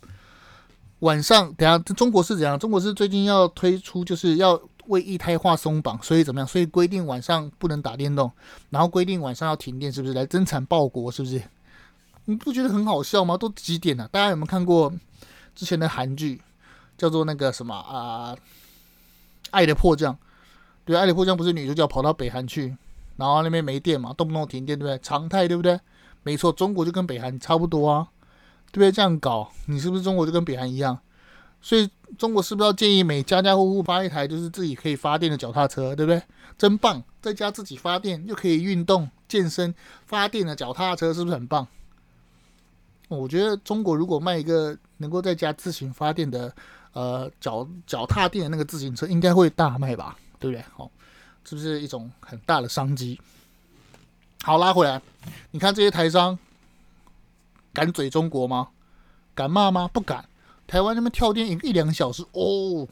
[1.00, 2.58] 晚上等下中国是怎样？
[2.58, 6.48] 中国是最近要推出，就是要为一胎化松绑，所以怎么样？
[6.48, 8.30] 所以规定晚上不能打电动，
[8.70, 11.12] 然后规定晚上要停电，是不是来增产报国？
[11.12, 11.42] 是不是？
[12.24, 13.36] 你不觉得很好笑吗？
[13.36, 14.08] 都几点了？
[14.08, 14.90] 大家有没有看过
[15.54, 16.40] 之前的韩剧？
[16.96, 18.34] 叫做那个什么啊，
[19.50, 20.14] 《爱的迫降》
[20.84, 22.76] 对，《爱的迫降》不是女主角跑到北韩去，
[23.16, 24.98] 然后那边没电嘛，动不动停电，对不对？
[25.02, 25.80] 常态，对不对？
[26.22, 28.08] 没错，中国就跟北韩差不多啊，
[28.70, 28.92] 对不对？
[28.92, 30.98] 这样搞，你是不是中国就跟北韩一样？
[31.60, 36.22] 所以中国是不是要建议每家家户户发一台就是自己可以发电的脚踏车，对不对？
[36.56, 39.74] 真棒，在家自己发电又可以运动健身，
[40.06, 41.66] 发电的脚踏车是不是很棒？
[43.08, 46.54] 我觉得中国如果卖一个能够在家自行发电的。
[46.96, 50.64] 呃，脚脚踏垫的那个自行车应该会大卖吧，对不对？
[50.74, 50.90] 好、哦，
[51.44, 53.20] 是不是一种很大的商机？
[54.42, 55.02] 好，拉回来，
[55.50, 56.38] 你看这些台商
[57.74, 58.68] 敢嘴中国吗？
[59.34, 59.86] 敢骂吗？
[59.92, 60.24] 不敢。
[60.66, 62.88] 台湾那边跳电一一两个小时，哦，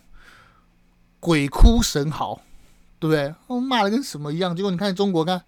[1.18, 2.42] 鬼哭神嚎，
[2.98, 3.34] 对不对？
[3.46, 4.54] 哦，骂的跟什么一样？
[4.54, 5.42] 结果你看中国，看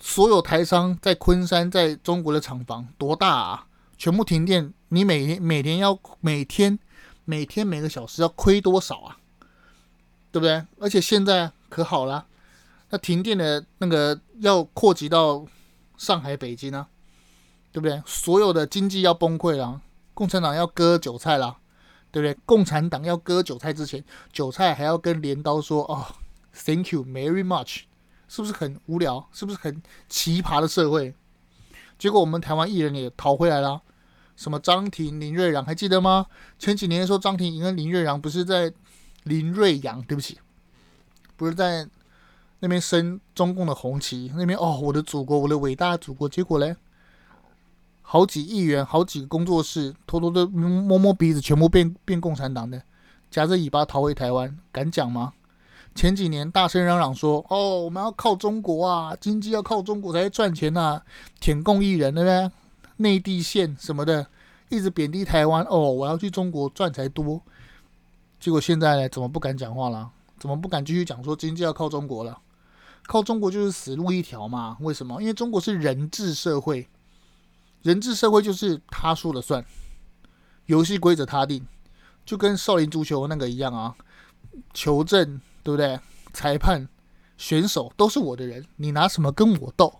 [0.00, 3.66] 所有台商在昆山在中国的厂房多大啊？
[3.96, 6.76] 全部停电，你每天每天要每天。
[7.30, 9.16] 每天每个小时要亏多少啊？
[10.32, 10.64] 对不对？
[10.80, 12.26] 而且现在可好了，
[12.88, 15.46] 那停电的那个要扩及到
[15.96, 16.88] 上海、北京啊，
[17.70, 18.02] 对不对？
[18.04, 19.80] 所有的经济要崩溃了，
[20.12, 21.58] 共产党要割韭菜了，
[22.10, 22.36] 对不对？
[22.44, 26.06] 共产党要割韭菜之前，韭菜还要跟镰刀说：“哦
[26.52, 27.82] ，Thank you very much。”
[28.26, 29.28] 是不是很无聊？
[29.32, 31.14] 是不是很奇葩的社会？
[31.98, 33.82] 结果我们台湾艺人也逃回来了，
[34.40, 36.24] 什么张庭、林瑞阳还记得吗？
[36.58, 38.72] 前几年说张庭跟林瑞阳不是在
[39.24, 40.38] 林瑞阳，对不起，
[41.36, 41.86] 不是在
[42.60, 46.26] 那边升中共的红旗，那边哦，我的祖国，我的伟大祖国。
[46.26, 46.74] 结果嘞，
[48.00, 52.82] 好几亿元，好几个工作室，偷偷的摸摸鼻子，全部变变共产党的，
[53.30, 55.34] 夹着尾巴逃回台湾，敢讲吗？
[55.94, 61.02] 前几年大声嚷嚷说：“哦，我们要靠中国啊，经济要靠中国才赚钱呐、
[61.40, 62.50] 舔共艺人对不对？
[63.00, 64.26] 内地线什么的，
[64.68, 65.64] 一直贬低台湾。
[65.64, 67.42] 哦，我要去中国赚才多。
[68.38, 70.10] 结果现在呢，怎么不敢讲话了？
[70.38, 72.38] 怎么不敢继续讲说经济要靠中国了？
[73.06, 74.76] 靠中国就是死路一条嘛？
[74.80, 75.20] 为什么？
[75.20, 76.88] 因为中国是人治社会，
[77.82, 79.64] 人治社会就是他说了算，
[80.66, 81.66] 游戏规则他定，
[82.24, 83.94] 就跟少林足球那个一样啊，
[84.72, 86.00] 球证。”对不对？
[86.32, 86.88] 裁判、
[87.36, 89.99] 选手都是我的人，你拿什么跟我斗？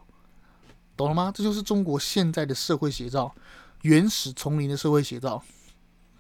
[1.01, 1.33] 懂了吗？
[1.35, 3.35] 这就是中国现在的社会写照，
[3.81, 5.43] 原始丛林的社会写照。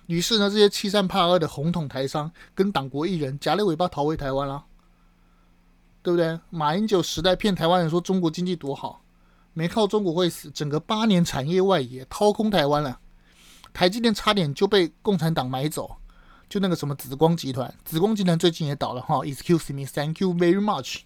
[0.06, 4.64] 于是呢，这些欺善怕恶的红统台商跟党国艺人夹了尾巴逃回台湾了，
[6.02, 6.40] 对不对？
[6.48, 9.02] 马英九时代骗台湾人说中国经济多好，
[9.52, 12.98] 没靠中国会死，整个八年产业外移，掏空台湾了，
[13.74, 15.94] 台积电差点就被共产党买走。
[16.48, 19.16] 就那个什么紫光集团，紫光集团最近也倒了哈。
[19.18, 21.02] Excuse me, thank you very much。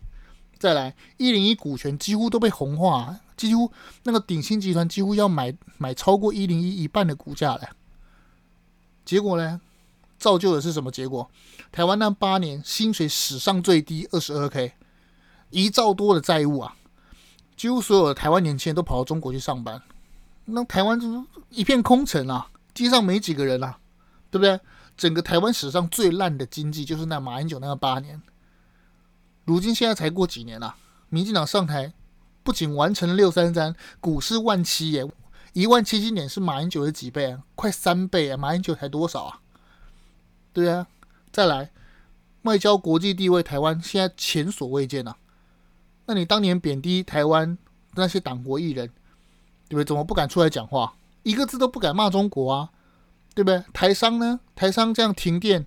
[0.64, 3.70] 再来，一零一股权几乎都被红化，几乎
[4.04, 7.68] 那个鼎新集团几乎要买买超过一零一一半的股价了。
[9.04, 9.60] 结果呢，
[10.16, 11.30] 造就的是什么结果？
[11.70, 14.72] 台湾那八年薪水史上最低二十二 K，
[15.50, 16.74] 一兆多的债务啊，
[17.58, 19.82] 几乎所有的台湾年轻人都跑到中国去上班，
[20.46, 23.78] 那台湾就是一片空城啊，街上没几个人啊，
[24.30, 24.58] 对不对？
[24.96, 28.22] 整个台湾史上最烂的经济就是那马英九那个八年，
[29.44, 30.76] 如今现在才过几年了，
[31.08, 31.92] 民进党上台
[32.42, 35.06] 不仅完成了六三三，股市万七耶，
[35.52, 37.42] 一万七千点是马英九的几倍啊？
[37.54, 38.36] 快三倍啊！
[38.36, 39.40] 马英九才多少啊？
[40.52, 40.86] 对啊，
[41.30, 41.70] 再来，
[42.42, 45.16] 外交国际地位，台湾现在前所未见啊。
[46.06, 47.56] 那你当年贬低台湾
[47.94, 48.88] 那些党国艺人，
[49.68, 49.84] 对不对？
[49.84, 50.94] 怎么不敢出来讲话？
[51.22, 52.70] 一个字都不敢骂中国啊？
[53.34, 53.62] 对不对？
[53.72, 54.40] 台商呢？
[54.54, 55.66] 台商这样停电，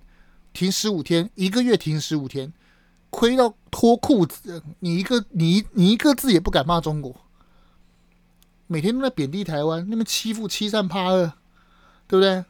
[0.52, 2.52] 停十五天，一个月停十五天，
[3.10, 4.62] 亏到脱裤子。
[4.80, 7.14] 你一个你你一个字也不敢骂中国，
[8.66, 11.32] 每天都在贬低台湾，那么欺负欺善怕恶，
[12.06, 12.44] 对不对？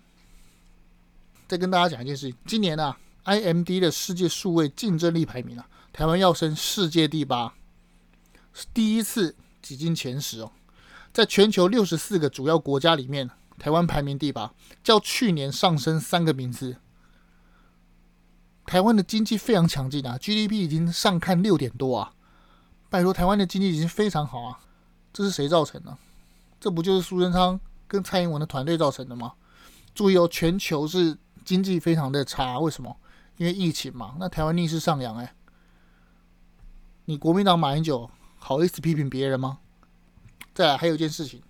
[1.47, 7.55] 再跟大家讲一件事情，今年啊，IMD 的世界数位竞争力排名啊，台湾要升世界第八，
[8.53, 10.53] 是第一次挤进前十哦，
[11.13, 13.31] 在全球六十四个主要国家里面。
[13.59, 16.77] 台湾排名第八，较去年上升三个名次。
[18.69, 22.13] 台湾的经济非常强劲啊，GDP 已经上看六点多啊！
[22.91, 24.61] 拜托，台湾的经济已经非常好啊！
[25.11, 25.97] 这是谁造成的？
[26.61, 29.33] 这不就是苏贞昌跟蔡英文的团队造成的吗？
[29.95, 32.95] 注意哦，全球是经济非常的差，为什么？
[33.39, 34.17] 因为疫情嘛。
[34.21, 35.33] 那台湾逆势上扬，哎，
[37.07, 39.61] 你国民党马英九好意思批评别人吗？
[40.53, 41.43] 再来，还有一件事情。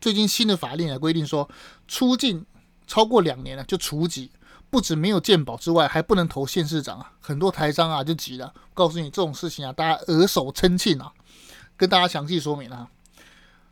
[0.00, 1.46] 最近新的法令来，规定说，
[1.86, 2.46] 出境
[2.86, 4.30] 超过两年了就除籍，
[4.70, 7.12] 不止没有健保之外，还不能投县市长啊。
[7.20, 11.12] 很多台商啊就急了，告诉你这种事情啊，大家额手称庆啊。
[11.76, 12.88] 跟大家详细说明啊，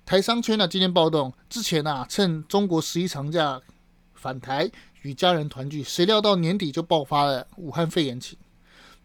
[0.05, 3.61] 台商圈呢今天暴动之前啊，趁中国十一长假
[4.15, 4.71] 返台
[5.03, 8.37] 与家人团聚，谁料到年底就爆发了武汉肺炎情。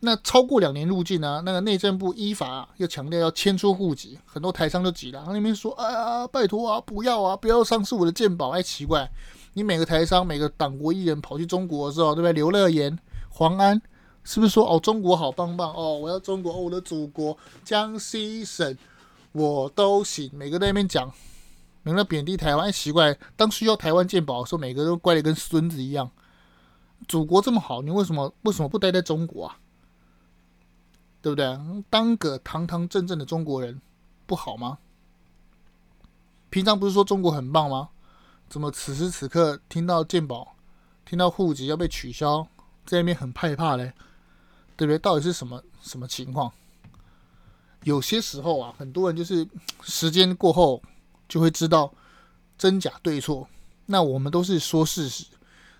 [0.05, 1.41] 那超过两年入境呢？
[1.45, 9.09] 那个内政部依法又强调要迁出户籍，很多台商都急了，那边说：“哎呀，拜托啊，不要啊，不要丧失我的健保。”哎，奇怪，
[9.53, 12.33] 你每个台商、每个党国艺人跑去中国的时候，对不对？
[12.33, 12.97] 刘乐言、
[13.29, 13.81] 黄安
[14.23, 18.77] 是不是说：“哦，中国好棒棒哦，我要中国，哦、我的祖国，江西省
[19.31, 21.11] 我都行。”每个在那边讲，
[21.83, 26.09] 每个贬低台湾，哎，奇怪，当需要台湾鉴宝的时候，每个都乖得跟孙子一样。
[27.07, 29.57] 祖国这么好，你为什么为什么不待在中国啊？
[31.21, 31.59] 对不对？
[31.89, 33.81] 当个堂堂正正的中国人
[34.25, 34.77] 不好吗？
[36.49, 37.89] 平常不是说中国很棒吗？
[38.53, 40.55] 怎么此时此刻听到健保、
[41.03, 42.47] 听到户籍要被取消，
[42.85, 43.91] 在那边很害怕嘞？
[44.77, 44.99] 对不对？
[44.99, 46.53] 到底是什么什么情况？
[47.83, 49.47] 有些时候啊，很多人就是
[49.81, 50.79] 时间过后
[51.27, 51.91] 就会知道
[52.55, 53.47] 真假对错。
[53.87, 55.25] 那我们都是说事实，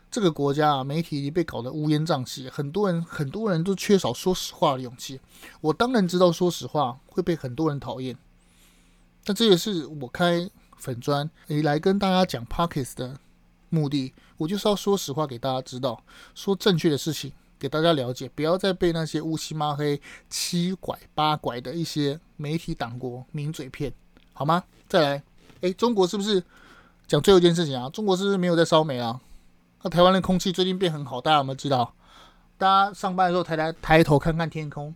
[0.09, 5.21] 这个国家啊，媒体已经被搞得乌烟瘴气，很多人很多人都缺少说实话的勇气。
[5.61, 8.17] 我当然知道说实话会被很多人讨厌，
[9.23, 10.49] 但这也是我开
[10.83, 13.17] 粉砖诶来跟大家讲 Pockets 的
[13.69, 14.13] 目的。
[14.35, 16.03] 我就是要说实话给大家知道，
[16.35, 23.93] 说正确的事情给大家了解，不要再被那些乌漆抹黑、七拐八拐的一些媒体党国名嘴骗，
[24.33, 24.61] 好吗？
[24.89, 25.23] 再来，
[25.61, 26.43] 诶，中国是不是
[27.07, 27.89] 讲最后一件事情啊？
[27.89, 29.21] 中国是不是没有在烧煤啊？
[29.83, 31.93] 那台湾的空气最近变很好，大家有没有知道？
[32.57, 34.93] 大家上班的时候抬抬抬头看看天空，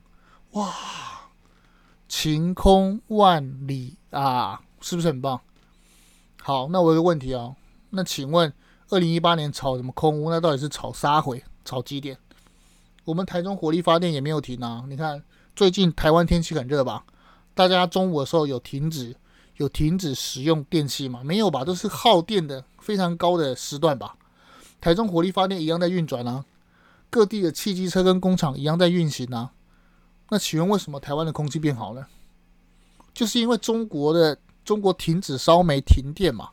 [0.52, 0.74] 哇，
[2.10, 5.40] 晴空万里啊，是不是很棒？
[6.48, 7.58] 好，那我有个问题哦，
[7.90, 8.54] 那请问
[8.88, 10.30] 二零一八年炒什么空屋？
[10.30, 11.44] 那到底是炒啥回？
[11.66, 12.18] 炒几点？
[13.04, 14.86] 我们台中火力发电也没有停啊。
[14.88, 15.22] 你看
[15.58, 17.04] 最近台湾天气很热吧？
[17.54, 19.14] 大家中午的时候有停止
[19.58, 21.22] 有停止使用电器吗？
[21.22, 21.66] 没有吧？
[21.66, 24.16] 都是耗电的非常高的时段吧？
[24.80, 26.46] 台中火力发电一样在运转啊，
[27.10, 29.52] 各地的汽机车跟工厂一样在运行啊。
[30.30, 32.08] 那请问为什么台湾的空气变好了？
[33.14, 36.50] 就是因为中国的中国停止烧煤停电嘛，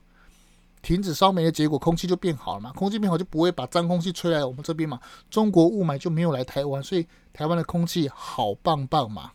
[0.82, 2.70] 停止烧煤的结果，空气就变好了嘛。
[2.70, 5.00] 空气变好就不会把脏空气吹来我们这边嘛。
[5.28, 9.32] 中国雾霾就没有来台湾，所以台湾的空气好棒棒嘛。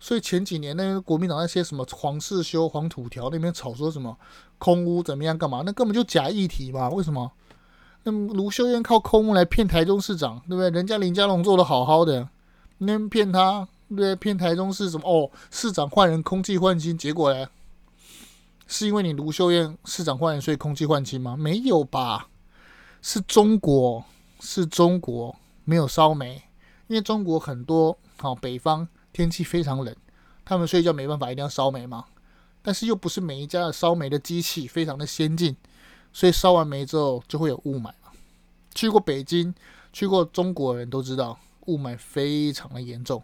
[0.00, 4.16] 所以前几年那个国民党那些什么黄世修、黄土条那边吵说什么
[4.56, 6.88] 空污怎么样干嘛，那根本就假议题嘛。
[6.88, 7.30] 为什么？
[8.04, 10.70] 那卢秀燕靠空污来骗台中市长，对不对？
[10.70, 12.26] 人家林佳龙做得好好的，
[12.78, 14.16] 那骗他，对不对？
[14.16, 15.06] 骗台中市什么？
[15.06, 17.46] 哦，市长换人，空气换新，结果呢？
[18.66, 21.36] 是因为你卢秀燕市长换人，所以空气换气吗？
[21.36, 22.28] 没有吧？
[23.02, 24.04] 是中国，
[24.40, 26.42] 是中国没有烧煤，
[26.86, 29.94] 因为中国很多好、北方天气非常冷，
[30.44, 32.04] 他们睡觉没办法，一定要烧煤嘛。
[32.62, 35.56] 但是又不是每一家的烧煤的机器非常的先进。
[36.16, 37.92] 所以烧完煤之后就会有雾霾。
[38.72, 39.52] 去过北京、
[39.92, 43.20] 去过中国的人都知道，雾霾非常的严重。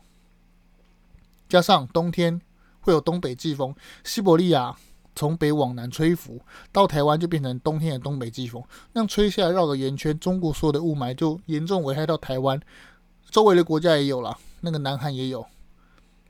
[1.48, 2.40] 加上冬天
[2.80, 4.76] 会有东北季风，西伯利亚
[5.20, 6.40] 从北往南吹拂，
[6.72, 12.58] 到台湾就变成冬天的东北季风，那样吹下来绕个圆圈，中国所有的雾霾就严重危害到台湾。
[13.30, 15.44] 周围的国家也有了，那个南韩也有，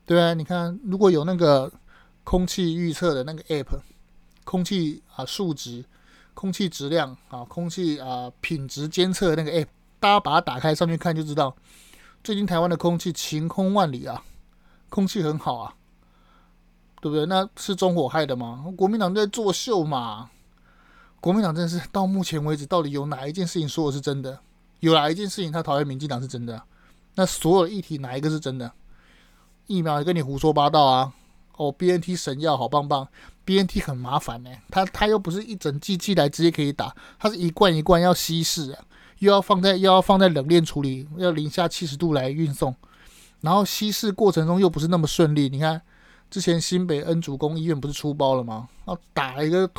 [0.05, 1.71] 对啊，你看，如果有那个
[2.25, 3.79] 空气预测的那个 app，
[4.43, 5.85] 空气啊数值。
[6.33, 9.67] 空气质量啊，空气啊品质监测的那个 app，
[9.99, 11.53] 大家把它打开上去看就知道，
[12.23, 14.23] 最近台湾的空气晴空万里啊，
[14.89, 15.75] 空气很好啊，
[17.01, 17.25] 对不对？
[17.25, 18.63] 那是中火害的吗？
[18.77, 20.29] 国民党在作秀嘛？
[21.19, 24.39] 国民党真的是到目前为止，到底有哪一件事情说的是真的？
[24.79, 26.61] 有哪一件事情他讨厌民进党是真的？
[27.15, 28.71] 那所有议题哪一个是真的？
[29.67, 31.13] 疫苗也跟你胡说八道啊！
[31.57, 33.07] 哦，BNT 神药好棒棒。
[33.43, 38.83] BNT 很麻烦呢、欸，它它又不是一整剂剂来直接可以打，它是一罐一罐要稀释，啊
[39.19, 42.75] 又要放在又要放在冷链处理，要零下七十度来运送，
[43.41, 45.49] 然后稀释过程中又不是那么顺利。
[45.49, 45.81] 你看
[46.31, 48.67] 之前新北恩主公医院不是出包了吗？
[48.85, 49.69] 然后打了一个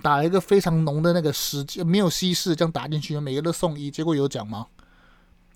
[0.00, 4.66] 打了一个非常浓的那个实没有稀释，这样打进去，每个都送医，结果有奖吗？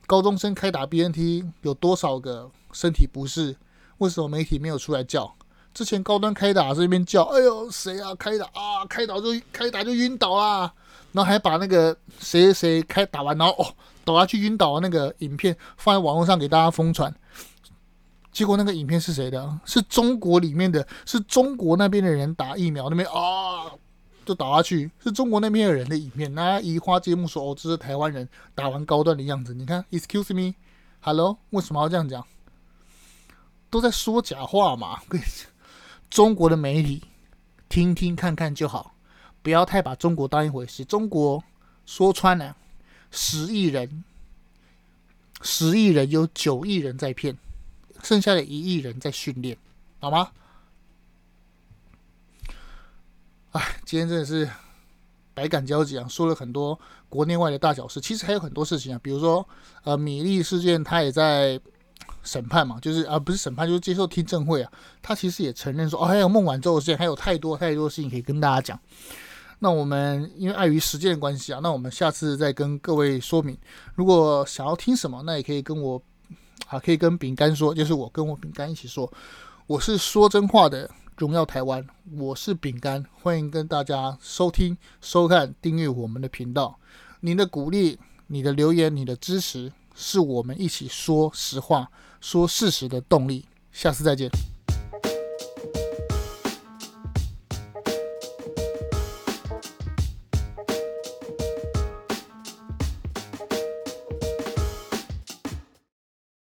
[0.06, 3.56] 高中生开打 BNT 有多少个身体不适？
[3.98, 5.32] 为什么媒体没有出来叫？
[5.72, 10.72] 之前高端开打这边叫，哎呦谁啊开打啊开打就开打就晕倒啦，
[11.12, 17.14] 然后还把那个谁谁开打完然后哦倒下去晕倒的那个影片放在网络上给大家疯传，
[18.34, 19.60] 结果那个影片是谁的？
[19.64, 23.70] 是中国里面的，是中国那边的人打疫苗那边啊
[24.26, 26.34] 就倒下去，是中国那边的人的影片。
[26.34, 32.26] 那移花接木说哦这是台湾人打完高端的样子，你看，excuse me，hello，为什么要这样讲？
[33.70, 35.48] 都在说假话嘛，跟你讲。
[36.10, 37.04] 中国的媒体
[37.68, 38.94] 听听看看就好，
[39.42, 40.84] 不要太把中国当一回事。
[40.84, 41.42] 中国
[41.86, 42.56] 说穿了，
[43.12, 44.02] 十亿人，
[45.42, 47.36] 十亿人有九亿人在骗，
[48.04, 49.56] 剩下的一亿人在训练，
[49.98, 50.30] 好吗？
[53.50, 54.48] 哎，今天真的是
[55.34, 59.44] 百感交集啊，说了很多国内外的大小事，其实还有很多事情啊，比如说
[59.82, 61.60] 呃，米粒事件，他也在。
[62.22, 64.72] 审判嘛，就是啊，不是审判，就是接受听证会啊。
[65.02, 68.80] 他其实也承认说，哦，还有孟晚舟事件，还有太多太多事情可以跟大家讲。
[69.58, 73.56] 那我们因为碍于时间的关系啊，那我们下次再跟各位说明。
[73.94, 76.02] 如果想要听什么，那也可以跟我
[76.66, 79.12] 啊，可以跟饼干说，就是我跟我饼干一起说。
[79.66, 81.86] 我是说真话的，荣耀台湾，
[82.16, 86.78] 我是饼干，欢迎跟大家收听、收看、订阅我们的频道。
[87.20, 91.90] 您的鼓励、你的留言、你的支持，是我们一起说实话。
[92.20, 94.53] 说事实的动力，下次再见。